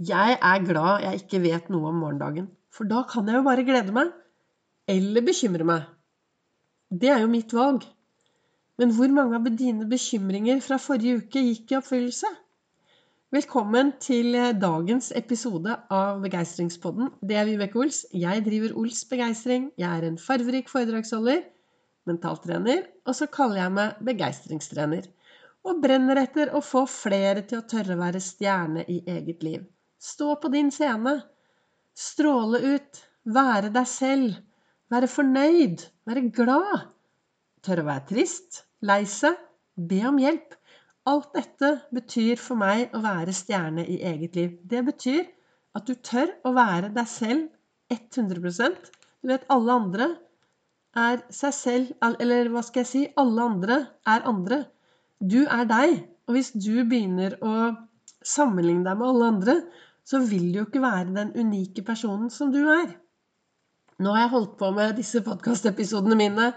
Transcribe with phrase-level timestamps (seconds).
[0.00, 3.64] Jeg er glad jeg ikke vet noe om morgendagen, for da kan jeg jo bare
[3.68, 4.08] glede meg.
[4.88, 5.82] Eller bekymre meg.
[6.88, 7.82] Det er jo mitt valg.
[8.80, 12.30] Men hvor mange av dine bekymringer fra forrige uke gikk i oppfyllelse?
[13.36, 17.10] Velkommen til dagens episode av Begeistringspodden.
[17.20, 17.98] Det er Vibeke Ols.
[18.16, 19.66] Jeg driver Ols Begeistring.
[19.76, 21.42] Jeg er en farverik foredragsholder,
[22.08, 25.12] mentaltrener, og så kaller jeg meg begeistringstrener.
[25.68, 29.68] Og brenner etter å få flere til å tørre å være stjerne i eget liv.
[30.00, 31.18] Stå på din scene.
[31.96, 33.02] Stråle ut.
[33.28, 34.38] Være deg selv.
[34.90, 35.84] Være fornøyd.
[36.08, 36.86] Være glad.
[37.60, 38.62] Tørre å være trist.
[38.80, 39.36] Lei seg.
[39.76, 40.56] Be om hjelp.
[41.10, 44.56] Alt dette betyr for meg å være stjerne i eget liv.
[44.64, 45.28] Det betyr
[45.76, 50.08] at du tør å være deg selv 100% Du vet, alle andre
[50.96, 53.02] er seg selv Eller hva skal jeg si?
[53.20, 53.78] Alle andre
[54.08, 54.62] er andre.
[55.20, 55.96] Du er deg.
[56.28, 57.54] Og hvis du begynner å
[58.24, 59.54] sammenligne deg med alle andre,
[60.10, 62.88] så vil du jo ikke være den unike personen som du er.
[64.00, 66.48] Nå har jeg holdt på med disse podkastepisodene mine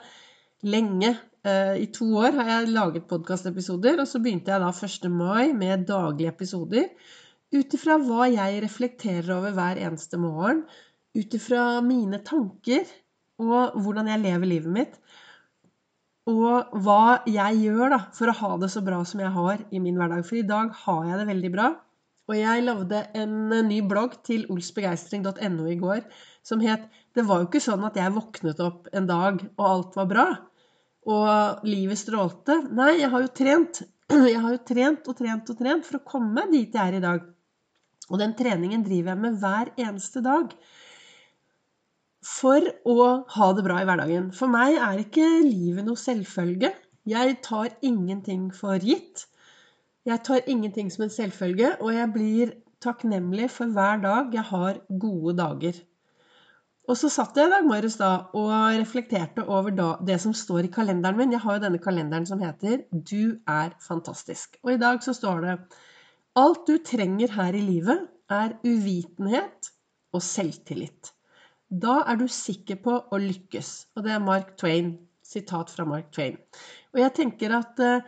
[0.66, 1.12] lenge.
[1.44, 5.12] Eh, I to år har jeg laget podkastepisoder, og så begynte jeg da 1.
[5.12, 6.88] mai med daglige episoder.
[7.54, 10.64] Ut ifra hva jeg reflekterer over hver eneste morgen.
[11.14, 12.88] Ut ifra mine tanker
[13.44, 15.00] og hvordan jeg lever livet mitt.
[16.32, 19.82] Og hva jeg gjør da, for å ha det så bra som jeg har i
[19.84, 20.24] min hverdag.
[20.26, 21.74] For i dag har jeg det veldig bra.
[22.30, 23.34] Og jeg lagde en
[23.68, 26.06] ny blogg til olsbegeistring.no i går
[26.46, 26.86] som het
[27.16, 30.28] Det var jo ikke sånn at jeg våknet opp en dag, og alt var bra.
[31.04, 32.56] Og livet strålte.
[32.74, 33.84] Nei, jeg har jo trent.
[34.14, 37.02] Jeg har jo trent og trent og trent for å komme dit jeg er i
[37.02, 37.22] dag.
[38.12, 40.52] Og den treningen driver jeg med hver eneste dag.
[42.28, 44.28] For å ha det bra i hverdagen.
[44.36, 46.74] For meg er ikke livet noe selvfølge.
[47.10, 49.26] Jeg tar ingenting for gitt.
[50.06, 54.80] Jeg tar ingenting som en selvfølge, og jeg blir takknemlig for hver dag jeg har
[55.00, 55.78] gode dager.
[56.92, 59.72] Og så satt jeg i dag morges da og reflekterte over
[60.04, 61.32] det som står i kalenderen min.
[61.32, 64.60] Jeg har jo denne kalenderen som heter 'Du er fantastisk'.
[64.64, 65.60] Og i dag så står det
[66.36, 69.70] Alt du trenger her i livet, er uvitenhet
[70.14, 71.14] og selvtillit.
[71.70, 73.88] Da er du sikker på å lykkes.
[73.96, 74.98] Og det er Mark Twain.
[75.24, 76.38] Sitat fra Mark Twain.
[76.94, 78.02] Og jeg tenker at eh,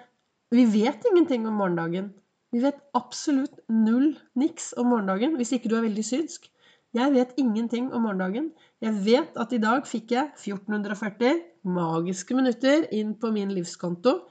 [0.54, 2.12] vi vet ingenting om morgendagen.
[2.54, 6.50] Vi vet absolutt null niks om morgendagen hvis ikke du er veldig synsk.
[6.96, 8.52] Jeg vet ingenting om morgendagen.
[8.84, 14.22] Jeg vet at i dag fikk jeg 1440 magiske minutter inn på min livskonto.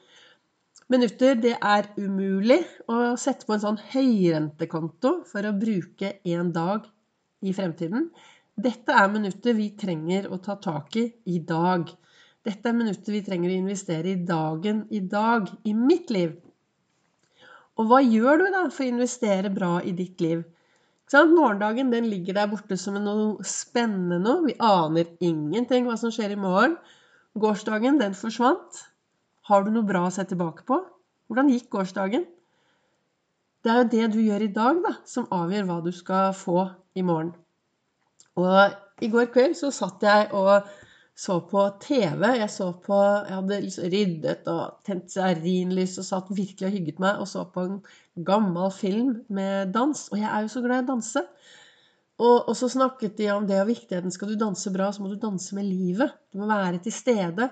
[0.93, 6.87] Minutter det er umulig å sette på en sånn høyrentekonto for å bruke en dag
[7.45, 8.09] i fremtiden.
[8.55, 11.89] Dette er minutter vi trenger å ta tak i i dag.
[12.45, 16.35] Dette er minuttet vi trenger å investere i dagen i dag, i mitt liv.
[17.81, 20.45] Og hva gjør du da for å investere bra i ditt liv?
[21.15, 24.39] Morgendagen den ligger der borte som noe spennende.
[24.47, 26.77] Vi aner ingenting hva som skjer i morgen.
[27.39, 28.85] Gårsdagen, den forsvant.
[29.49, 30.81] Har du noe bra å se tilbake på?
[31.29, 32.25] Hvordan gikk gårsdagen?
[33.65, 36.67] Det er jo det du gjør i dag, da, som avgjør hva du skal få
[36.97, 37.33] i morgen.
[38.37, 40.67] Og i går kveld så satt jeg og
[41.15, 42.25] så på TV.
[42.41, 43.59] Jeg så på Jeg hadde
[43.93, 47.77] ryddet og tent stearinlys og satt virkelig og hygget meg og så på en
[48.27, 50.09] gammel film med dans.
[50.11, 51.23] Og jeg er jo så glad i å danse.
[52.19, 54.13] Og, og så snakket de om det og viktigheten.
[54.15, 56.15] Skal du danse bra, så må du danse med livet.
[56.35, 57.49] Du må være til stede.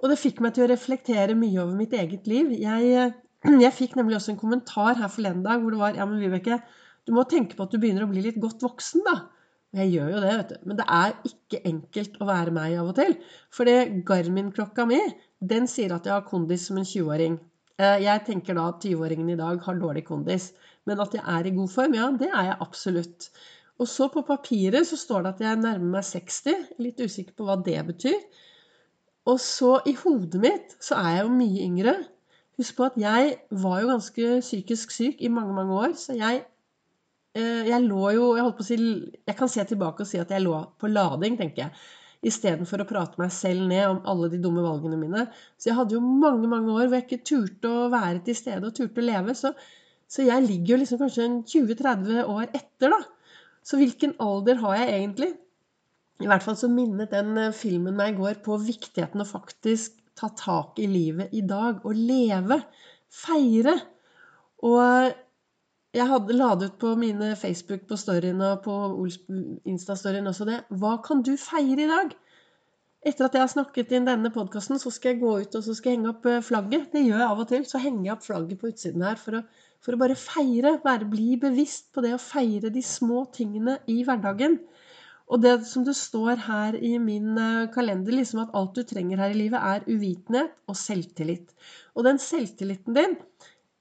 [0.00, 2.52] Og det fikk meg til å reflektere mye over mitt eget liv.
[2.60, 3.12] Jeg,
[3.64, 6.60] jeg fikk nemlig også en kommentar her forleden dag hvor det var Ja, men Vibeke,
[7.06, 9.20] du må tenke på at du begynner å bli litt godt voksen, da.
[9.74, 10.56] Jeg gjør jo det, vet du.
[10.68, 13.16] Men det er ikke enkelt å være meg av og til.
[13.52, 13.68] For
[14.08, 15.00] Garmin-klokka mi,
[15.40, 17.36] den sier at jeg har kondis som en 20-åring.
[17.76, 20.52] Eh, jeg tenker da at 20-åringen i dag har dårlig kondis.
[20.86, 23.30] Men at jeg er i god form, ja, det er jeg absolutt.
[23.76, 26.68] Og så på papiret så står det at jeg nærmer meg 60.
[26.80, 28.20] Litt usikker på hva det betyr.
[29.26, 31.96] Og så i hodet mitt så er jeg jo mye yngre.
[32.56, 35.96] Husk på at jeg var jo ganske psykisk syk i mange, mange år.
[35.98, 36.46] Så jeg
[37.36, 40.30] jeg lå jo Jeg holdt på å si Jeg kan se tilbake og si at
[40.32, 41.86] jeg lå på lading, tenker jeg.
[42.26, 45.26] Istedenfor å prate meg selv ned om alle de dumme valgene mine.
[45.60, 48.66] Så jeg hadde jo mange mange år hvor jeg ikke turte å være til stede
[48.66, 49.34] og turte å leve.
[49.36, 49.52] Så,
[50.08, 53.02] så jeg ligger jo liksom kanskje 20-30 år etter, da.
[53.66, 55.32] Så hvilken alder har jeg egentlig?
[56.22, 59.98] I hvert fall så minnet den eh, filmen meg i går på viktigheten å faktisk
[60.16, 61.82] ta tak i livet i dag.
[61.84, 62.62] Og leve.
[63.12, 63.76] Feire.
[64.64, 65.12] Og
[65.96, 68.74] jeg hadde ladet ut på mine Facebook på storyen og på
[69.68, 70.60] Insta-storyen også det.
[70.68, 72.14] Hva kan du feire i dag?
[73.06, 75.76] Etter at jeg har snakket inn denne podkasten, så skal jeg gå ut og så
[75.78, 76.88] skal jeg henge opp eh, flagget.
[76.92, 77.64] Det gjør jeg av og til.
[77.68, 79.46] Så henger jeg opp flagget på utsiden her for å,
[79.84, 84.00] For å bare feire, være, bli bevisst på det å feire de små tingene i
[84.02, 84.56] hverdagen.
[85.30, 89.22] Og det som det står her i min eh, kalender, liksom at alt du trenger
[89.22, 91.54] her i livet, er uvitenhet og selvtillit.
[91.94, 93.16] Og den selvtilliten din,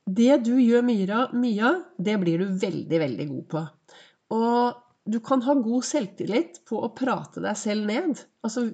[0.05, 3.63] det du gjør mye av, det blir du veldig, veldig god på.
[4.35, 8.21] Og du kan ha god selvtillit på å prate deg selv ned.
[8.45, 8.67] Altså,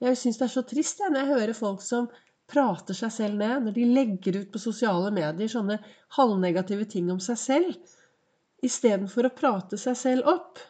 [0.00, 2.08] jeg syns det er så trist jeg, når jeg hører folk som
[2.50, 5.78] prater seg selv ned, når de legger ut på sosiale medier sånne
[6.16, 7.94] halvnegative ting om seg selv,
[8.64, 10.60] istedenfor å prate seg selv opp.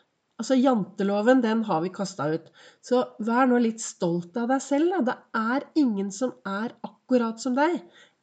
[0.40, 2.46] Altså, Janteloven, den har vi kasta ut.
[2.86, 5.00] Så vær nå litt stolt av deg selv, da.
[5.10, 7.80] Det er ingen som er akkurat som deg.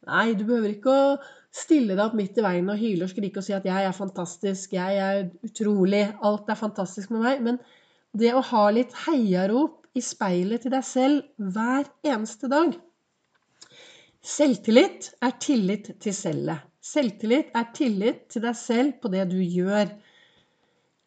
[0.08, 1.12] Nei, du behøver ikke å
[1.54, 3.92] stille deg opp midt i veien og hyle og skrike og si at 'jeg er
[3.92, 7.42] fantastisk', 'jeg er utrolig', 'alt er fantastisk med meg'.
[7.42, 7.58] Men
[8.16, 12.76] det å ha litt heiarop i speilet til deg selv hver eneste dag
[14.28, 16.58] Selvtillit er tillit til selvet.
[16.82, 19.88] Selvtillit er tillit til deg selv på det du gjør.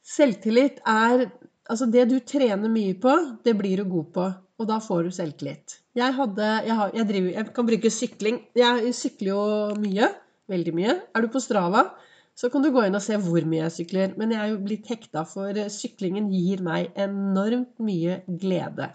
[0.01, 1.29] Selvtillit er
[1.71, 3.11] Altså, det du trener mye på,
[3.45, 4.23] det blir du god på.
[4.59, 5.77] Og da får du selvtillit.
[5.95, 8.39] Jeg, hadde, jeg, har, jeg, driver, jeg kan bruke sykling.
[8.57, 9.43] Jeg sykler jo
[9.79, 10.09] mye.
[10.51, 10.97] Veldig mye.
[11.15, 11.87] Er du på Strava,
[12.37, 14.15] så kan du gå inn og se hvor mye jeg sykler.
[14.19, 18.91] Men jeg er jo blitt hekta, for syklingen gir meg enormt mye glede.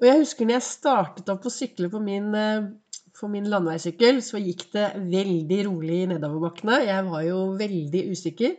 [0.00, 2.32] Og jeg husker når jeg startet opp å sykle på min
[3.14, 6.80] på for min landeveissykkel så gikk det veldig rolig nedoverbakkene.
[6.88, 8.56] Jeg var jo veldig usikker.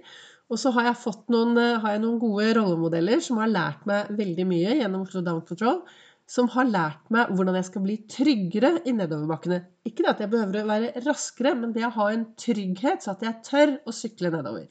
[0.48, 3.86] Og så har jeg fått noen, eh, har jeg noen gode rollemodeller som har lært
[3.90, 5.82] meg veldig mye gjennom Oslo Down Patrol.
[6.26, 9.60] Som har lært meg hvordan jeg skal bli tryggere i nedoverbakkene.
[9.86, 13.14] Ikke det at jeg behøver å være raskere, men det å ha en trygghet så
[13.14, 14.66] at jeg tør å sykle nedover.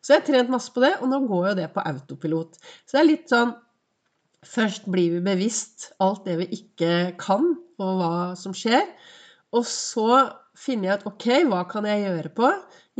[0.00, 2.56] Så jeg har trent masse på det, og nå går jo det på autopilot.
[2.88, 3.58] Så det er litt sånn
[4.40, 8.86] Først blir vi bevisst alt det vi ikke kan, og hva som skjer.
[9.52, 10.06] Og så
[10.56, 12.48] finner jeg ut ok, hva kan jeg gjøre på?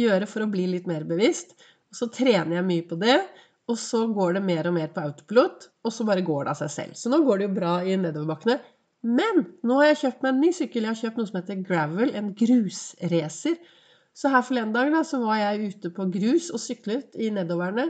[0.01, 1.57] Gjøre for å bli litt mer bevisst.
[1.89, 3.17] Og så trener jeg mye på det.
[3.71, 6.61] Og så går det mer og mer på autopilot, og så bare går det av
[6.61, 6.95] seg selv.
[6.99, 8.57] Så nå går det jo bra i nedoverbakkene.
[9.07, 10.85] Men nå har jeg kjøpt meg en ny sykkel.
[10.85, 13.61] Jeg har kjøpt noe som heter Gravel, en grusracer.
[14.17, 17.87] Så her forleden dag da, så var jeg ute på grus og syklet i nedoverne.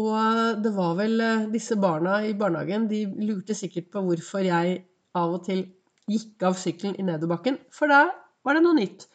[0.00, 4.78] Og det var vel eh, disse barna i barnehagen, de lurte sikkert på hvorfor jeg
[5.18, 5.64] av og til
[6.10, 8.04] gikk av sykkelen i nedoverbakken, for da
[8.46, 9.08] var det noe nytt.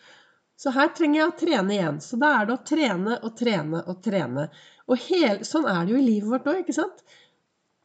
[0.55, 1.99] Så her trenger jeg å trene igjen.
[2.03, 4.47] Så da er det å trene og trene og trene.
[4.87, 7.03] Og hele, sånn er det jo i livet vårt òg, ikke sant?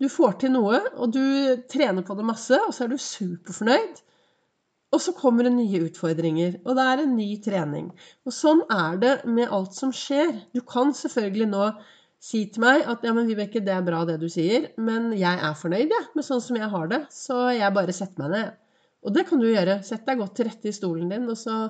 [0.00, 1.24] Du får til noe, og du
[1.68, 4.00] trener på det masse, og så er du superfornøyd.
[4.90, 7.90] Og så kommer det nye utfordringer, og det er en ny trening.
[8.26, 10.32] Og sånn er det med alt som skjer.
[10.56, 11.68] Du kan selvfølgelig nå
[12.20, 15.40] si til meg at ja, men Vibeke, det er bra det du sier, men jeg
[15.46, 18.58] er fornøyd ja, med sånn som jeg har det, så jeg bare setter meg ned.
[19.06, 19.78] Og det kan du gjøre.
[19.86, 21.60] Sett deg godt til rette i stolen din, og så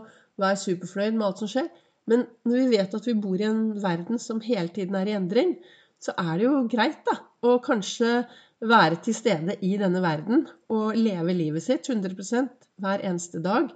[0.41, 1.69] vær superfornøyd med alt som skjer.
[2.11, 5.17] Men når vi vet at vi bor i en verden som hele tiden er i
[5.19, 5.57] endring,
[6.01, 8.25] så er det jo greit, da, å kanskje
[8.61, 13.71] være til stede i denne verden og leve livet sitt 100% hver eneste dag.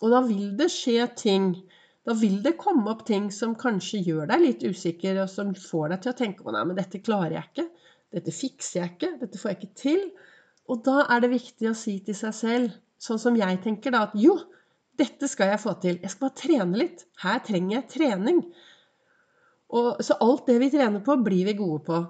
[0.00, 1.50] Og da vil det skje ting.
[2.04, 5.94] Da vil det komme opp ting som kanskje gjør deg litt usikker, og som får
[5.94, 7.66] deg til å tenke på nei, men dette klarer jeg ikke.
[8.14, 9.12] Dette fikser jeg ikke.
[9.22, 10.02] Dette får jeg ikke til.
[10.70, 14.06] Og da er det viktig å si til seg selv sånn som jeg tenker, da,
[14.08, 14.36] at jo,
[15.00, 15.98] dette skal jeg få til.
[16.02, 17.04] Jeg skal bare trene litt.
[17.24, 18.42] Her trenger jeg trening.
[19.74, 22.02] Og, så alt det vi trener på, blir vi gode på.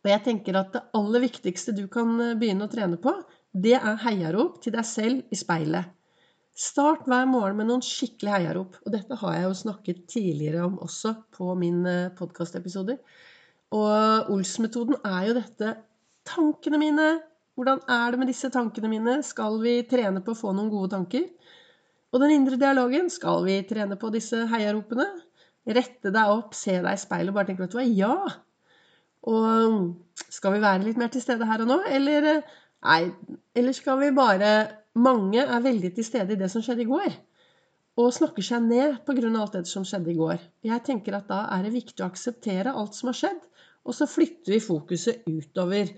[0.00, 3.12] Og jeg tenker at det aller viktigste du kan eh, begynne å trene på,
[3.50, 5.90] det er heiarop til deg selv i speilet.
[6.56, 8.78] Start hver morgen med noen skikkelig heiarop.
[8.84, 13.00] Og dette har jeg jo snakket tidligere om også på mine eh, podkastepisoder.
[13.76, 15.76] Og Ols-metoden er jo dette
[16.30, 17.04] Tankene mine,
[17.56, 19.14] hvordan er det med disse tankene mine?
[19.24, 21.24] Skal vi trene på å få noen gode tanker?
[22.10, 25.06] Og den indre dialogen, skal vi trene på disse heiaropene?
[25.70, 28.16] Rette deg opp, se deg i speilet og bare tenke vet du hva, ja!
[29.30, 32.40] Og skal vi være litt mer til stede her og nå, eller
[32.80, 33.10] Nei,
[33.54, 34.50] eller skal vi bare
[34.96, 37.12] Mange er veldig til stede i det som skjedde i går.
[38.00, 39.28] Og snakker seg ned pga.
[39.38, 40.40] alt det som skjedde i går.
[40.66, 43.38] Jeg tenker at da er det viktig å akseptere alt som har skjedd,
[43.84, 45.92] og så flytter vi fokuset utover.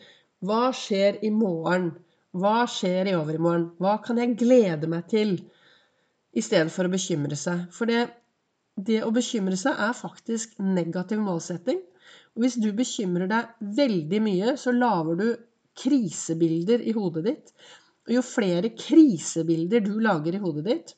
[0.44, 1.92] Hva skjer i morgen?
[2.36, 3.70] Hva skjer i overmorgen?
[3.80, 5.38] Hva kan jeg glede meg til?
[6.32, 7.66] I stedet for å bekymre seg.
[7.74, 8.06] For det,
[8.76, 11.80] det å bekymre seg er faktisk negativ målsetting.
[12.32, 15.28] Og hvis du bekymrer deg veldig mye, så lager du
[15.78, 17.54] krisebilder i hodet ditt.
[18.08, 20.94] Og jo flere krisebilder du lager i hodet ditt,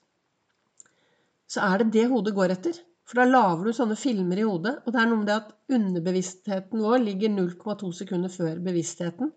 [1.50, 2.78] så er det det hodet går etter.
[3.04, 4.78] For da lager du sånne filmer i hodet.
[4.84, 9.34] Og det er noe med det at underbevisstheten vår ligger 0,2 sekunder før bevisstheten.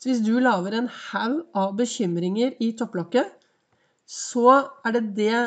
[0.00, 3.34] Så hvis du lager en haug av bekymringer i topplokket,
[4.10, 4.50] så
[4.84, 5.40] er det det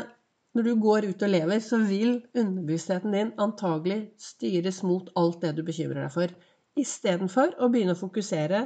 [0.54, 5.56] når du går ut og lever, så vil underbevisstheten din antagelig styres mot alt det
[5.58, 6.34] du bekymrer deg for,
[6.80, 8.62] istedenfor å begynne å fokusere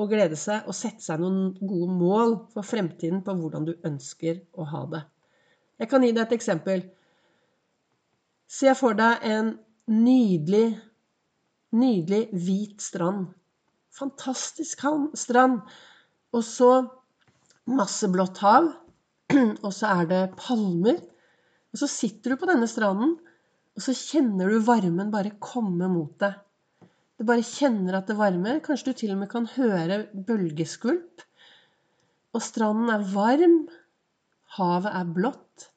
[0.00, 4.44] og glede seg og sette seg noen gode mål for fremtiden på hvordan du ønsker
[4.52, 5.02] å ha det.
[5.80, 6.84] Jeg kan gi deg et eksempel.
[8.52, 9.54] Se for deg en
[9.90, 10.66] nydelig,
[11.74, 13.26] nydelig hvit strand.
[13.92, 14.84] Fantastisk
[15.18, 15.60] strand.
[16.32, 16.70] Og så
[17.68, 18.70] masse blått hav.
[19.64, 21.00] Og så er det palmer.
[21.72, 23.14] Og så sitter du på denne stranden,
[23.72, 26.34] og så kjenner du varmen bare komme mot deg.
[27.16, 28.58] Du bare kjenner at det varmer.
[28.64, 31.24] Kanskje du til og med kan høre bølgeskvulp.
[32.36, 33.56] Og stranden er varm.
[34.58, 35.68] Havet er blått.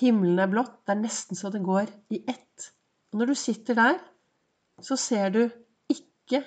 [0.00, 0.78] Himmelen er blått.
[0.86, 2.70] Det er nesten så det går i ett.
[3.12, 4.00] Og når du sitter der,
[4.80, 5.42] så ser du
[5.92, 6.40] ikke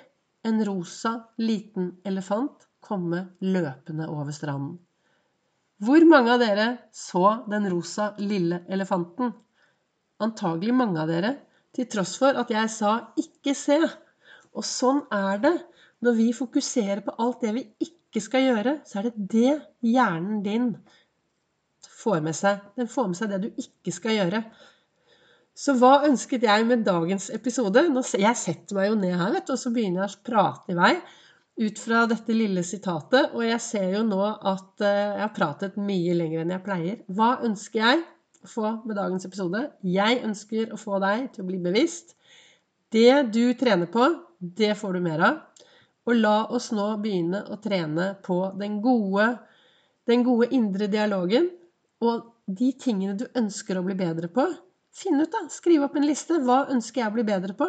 [0.48, 4.78] en rosa liten elefant komme løpende over stranden.
[5.78, 9.30] Hvor mange av dere så den rosa lille elefanten?
[10.18, 11.36] Antagelig mange av dere
[11.76, 13.92] til tross for at jeg sa 'ikke se'.
[14.58, 15.56] Og sånn er det.
[16.02, 20.42] Når vi fokuserer på alt det vi ikke skal gjøre, så er det det hjernen
[20.42, 20.76] din
[21.82, 22.60] får med seg.
[22.76, 24.44] Den får med seg det du ikke skal gjøre.
[25.54, 27.82] Så hva ønsket jeg med dagens episode?
[28.18, 30.78] Jeg setter meg jo ned her, vet du, og så begynner jeg å prate i
[30.78, 30.94] vei
[31.58, 33.34] ut fra dette lille sitatet.
[33.34, 37.02] Og jeg ser jo nå at eh, jeg har pratet mye lenger enn jeg pleier.
[37.10, 38.06] Hva ønsker jeg?
[38.44, 39.64] å få med dagens episode.
[39.82, 42.14] Jeg ønsker å få deg til å bli bevisst.
[42.92, 44.06] Det du trener på,
[44.38, 45.40] det får du mer av.
[46.08, 49.34] Og la oss nå begynne å trene på den gode,
[50.08, 51.50] den gode indre dialogen
[52.00, 54.46] og de tingene du ønsker å bli bedre på.
[54.94, 55.44] Finn ut, da.
[55.52, 56.38] Skriv opp en liste.
[56.40, 57.68] Hva ønsker jeg å bli bedre på?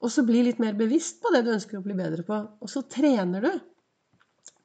[0.00, 2.38] Og så bli litt mer bevisst på det du ønsker å bli bedre på.
[2.60, 3.50] Og så trener du.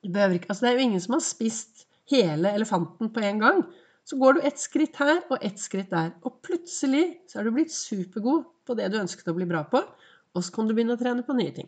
[0.06, 3.64] du ikke, altså det er jo ingen som har spist hele elefanten på en gang.
[4.06, 6.14] Så går du ett skritt her og ett skritt der.
[6.24, 9.82] Og plutselig så er du blitt supergod på det du ønsket å bli bra på.
[10.36, 11.68] Og så kan du begynne å trene på nye ting.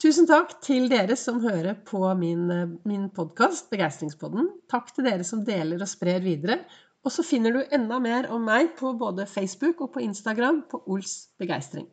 [0.00, 2.46] Tusen takk til dere som hører på min,
[2.88, 4.46] min podkast, Begeistringspodden.
[4.72, 6.62] Takk til dere som deler og sprer videre.
[7.04, 10.80] Og så finner du enda mer om meg på både Facebook og på Instagram på
[10.86, 11.90] Ols begeistring.